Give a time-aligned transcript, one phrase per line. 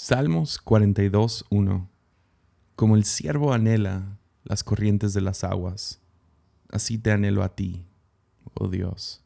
[0.00, 1.88] Salmos 42.1
[2.76, 6.00] Como el siervo anhela las corrientes de las aguas,
[6.70, 7.84] así te anhelo a ti,
[8.54, 9.24] oh Dios.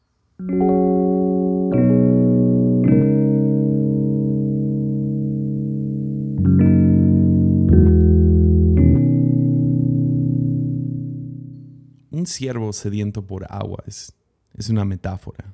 [12.09, 14.15] Un siervo sediento por agua es,
[14.55, 15.53] es una metáfora.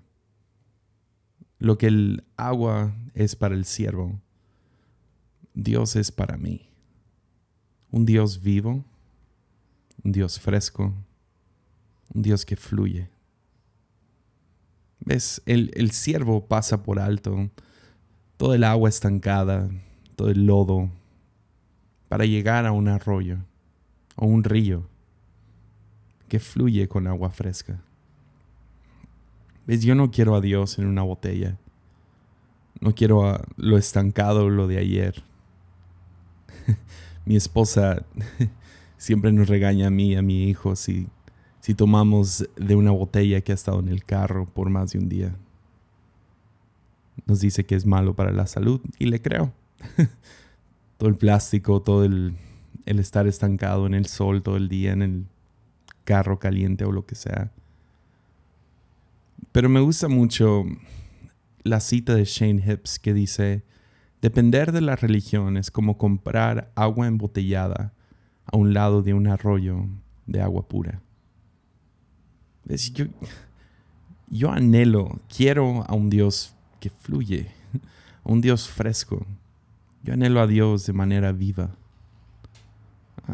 [1.58, 4.22] Lo que el agua es para el siervo,
[5.64, 6.70] Dios es para mí.
[7.92, 8.84] Un Dios vivo,
[10.04, 10.94] un Dios fresco,
[12.14, 13.10] un Dios que fluye.
[15.00, 15.42] ¿Ves?
[15.46, 17.50] El, el siervo pasa por alto
[18.38, 19.70] todo el agua estancada,
[20.16, 20.90] todo el lodo,
[22.08, 23.40] para llegar a un arroyo
[24.16, 24.88] o un río
[26.28, 27.82] que fluye con agua fresca.
[29.68, 29.84] ¿Ves?
[29.84, 31.58] Yo no quiero a Dios en una botella.
[32.80, 35.24] No quiero a lo estancado, lo de ayer.
[37.26, 38.06] mi esposa
[38.98, 41.08] siempre nos regaña a mí y a mi hijo si,
[41.62, 45.10] si tomamos de una botella que ha estado en el carro por más de un
[45.10, 45.36] día.
[47.26, 49.54] Nos dice que es malo para la salud y le creo.
[50.98, 52.36] todo el plástico, todo el,
[52.86, 55.26] el estar estancado en el sol todo el día, en el
[56.04, 57.52] carro caliente o lo que sea.
[59.52, 60.66] Pero me gusta mucho
[61.64, 63.64] la cita de Shane Hips que dice,
[64.22, 67.94] Depender de la religión es como comprar agua embotellada
[68.46, 69.86] a un lado de un arroyo
[70.26, 71.02] de agua pura.
[72.94, 73.06] Yo,
[74.30, 77.48] yo anhelo, quiero a un Dios que fluye,
[78.24, 79.26] a un Dios fresco.
[80.04, 81.72] Yo anhelo a Dios de manera viva.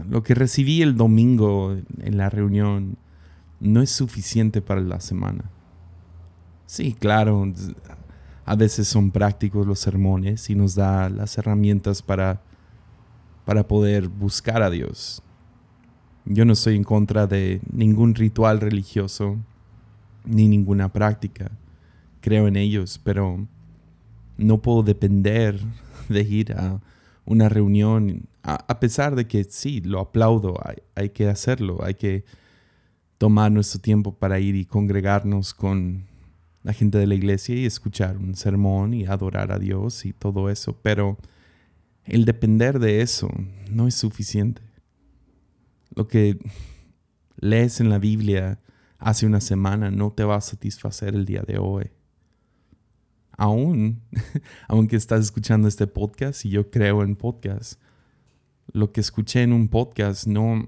[0.09, 2.97] Lo que recibí el domingo en la reunión
[3.59, 5.49] no es suficiente para la semana.
[6.65, 7.51] Sí, claro,
[8.45, 12.41] a veces son prácticos los sermones y nos da las herramientas para,
[13.43, 15.23] para poder buscar a Dios.
[16.25, 19.37] Yo no estoy en contra de ningún ritual religioso
[20.23, 21.51] ni ninguna práctica.
[22.21, 23.47] Creo en ellos, pero
[24.37, 25.59] no puedo depender
[26.09, 26.79] de ir a
[27.25, 32.23] una reunión, a, pesar de que sí, lo aplaudo, hay, hay que hacerlo, hay que
[33.17, 36.05] tomar nuestro tiempo para ir y congregarnos con
[36.65, 40.49] la gente de la iglesia y escuchar un sermón y adorar a Dios y todo
[40.49, 41.15] eso, pero
[42.05, 43.29] el depender de eso
[43.69, 44.63] no es suficiente.
[45.93, 46.39] Lo que
[47.37, 48.59] lees en la Biblia
[48.97, 51.91] hace una semana no te va a satisfacer el día de hoy.
[53.37, 54.01] Aún,
[54.67, 57.79] aunque estás escuchando este podcast y yo creo en podcast,
[58.71, 60.67] lo que escuché en un podcast no,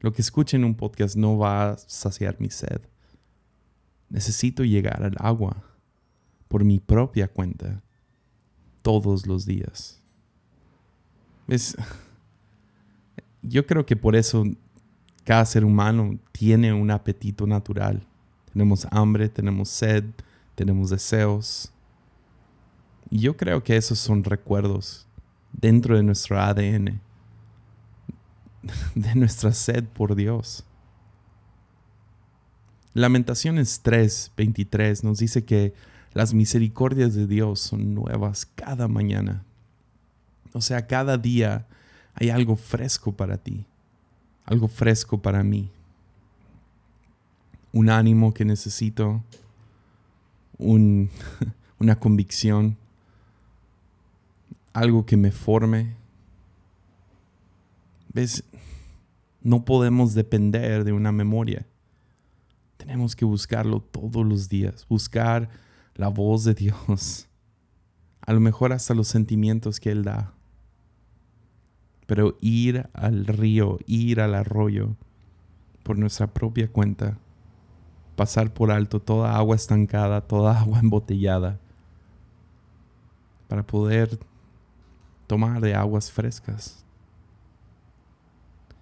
[0.00, 2.91] lo que escuché en un podcast no va a saciar mi sed.
[4.12, 5.56] Necesito llegar al agua
[6.46, 7.82] por mi propia cuenta
[8.82, 10.02] todos los días.
[13.42, 14.44] Yo creo que por eso
[15.24, 18.06] cada ser humano tiene un apetito natural.
[18.52, 20.04] Tenemos hambre, tenemos sed,
[20.54, 21.72] tenemos deseos.
[23.08, 25.06] Y yo creo que esos son recuerdos
[25.52, 27.00] dentro de nuestro ADN,
[28.94, 30.64] de nuestra sed por Dios.
[32.94, 35.72] Lamentaciones 3, 23 nos dice que
[36.12, 39.44] las misericordias de Dios son nuevas cada mañana.
[40.52, 41.66] O sea, cada día
[42.14, 43.64] hay algo fresco para ti,
[44.44, 45.70] algo fresco para mí.
[47.72, 49.22] Un ánimo que necesito,
[50.58, 52.76] una convicción,
[54.74, 55.94] algo que me forme.
[58.12, 58.44] ¿Ves?
[59.40, 61.66] No podemos depender de una memoria.
[62.82, 65.48] Tenemos que buscarlo todos los días, buscar
[65.94, 67.28] la voz de Dios,
[68.20, 70.34] a lo mejor hasta los sentimientos que Él da.
[72.08, 74.96] Pero ir al río, ir al arroyo
[75.84, 77.18] por nuestra propia cuenta,
[78.16, 81.60] pasar por alto toda agua estancada, toda agua embotellada,
[83.46, 84.18] para poder
[85.28, 86.84] tomar de aguas frescas.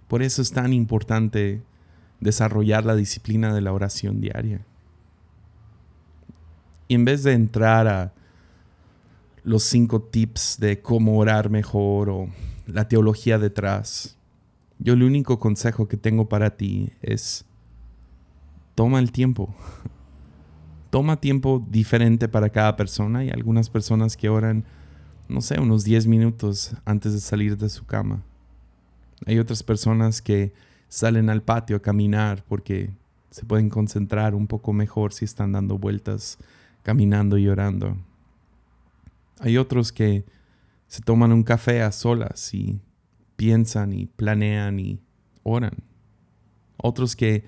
[0.08, 1.62] Por eso es tan importante
[2.20, 4.64] desarrollar la disciplina de la oración diaria.
[6.88, 8.12] Y en vez de entrar a
[9.42, 12.28] los cinco tips de cómo orar mejor o
[12.66, 14.16] la teología detrás,
[14.78, 17.44] yo el único consejo que tengo para ti es
[18.74, 19.54] toma el tiempo.
[20.90, 24.64] Toma tiempo diferente para cada persona y algunas personas que oran,
[25.28, 28.24] no sé, unos 10 minutos antes de salir de su cama.
[29.24, 30.52] Hay otras personas que
[30.90, 32.90] salen al patio a caminar porque
[33.30, 36.36] se pueden concentrar un poco mejor si están dando vueltas,
[36.82, 37.96] caminando y orando.
[39.38, 40.26] Hay otros que
[40.88, 42.80] se toman un café a solas y
[43.36, 45.00] piensan y planean y
[45.44, 45.84] oran.
[46.76, 47.44] Otros que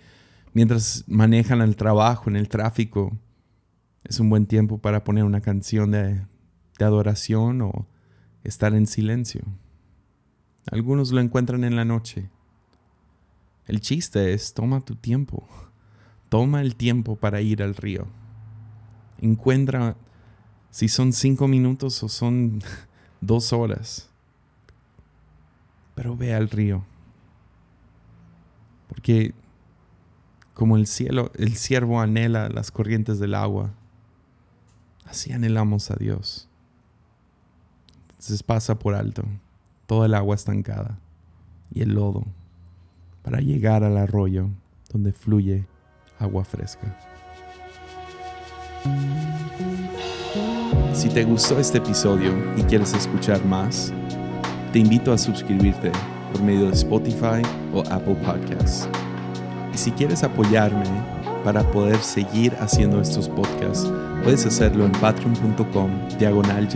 [0.53, 3.19] mientras manejan el trabajo, en el tráfico,
[4.05, 6.25] es un buen tiempo para poner una canción de,
[6.79, 7.89] de adoración o
[8.45, 9.43] estar en silencio.
[10.71, 12.31] Algunos lo encuentran en la noche.
[13.67, 15.47] El chiste es, toma tu tiempo.
[16.29, 18.07] Toma el tiempo para ir al río.
[19.21, 19.97] Encuentra
[20.71, 22.63] si son cinco minutos o son
[23.21, 24.09] dos horas.
[25.95, 26.85] Pero ve al río.
[28.89, 29.35] Porque
[30.55, 33.73] como el cielo, el siervo anhela las corrientes del agua,
[35.05, 36.49] así anhelamos a Dios.
[38.11, 39.25] Entonces pasa por alto
[39.87, 40.99] toda el agua estancada
[41.75, 42.25] y el lodo
[43.23, 44.49] para llegar al arroyo
[44.93, 45.67] donde fluye
[46.19, 46.97] agua fresca.
[50.93, 53.93] Si te gustó este episodio y quieres escuchar más,
[54.73, 55.91] te invito a suscribirte
[56.33, 57.43] por medio de Spotify
[57.75, 58.89] o Apple Podcasts.
[59.75, 60.85] Y si quieres apoyarme
[61.45, 63.91] para poder seguir haciendo estos podcasts,
[64.23, 66.69] puedes hacerlo en patreon.com diagonal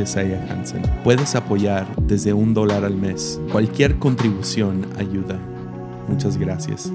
[0.50, 0.82] Hansen.
[1.04, 3.40] Puedes apoyar desde un dólar al mes.
[3.52, 5.38] Cualquier contribución ayuda.
[6.08, 6.90] Muchas gracias.